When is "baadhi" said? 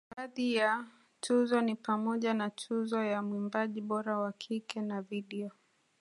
0.17-0.55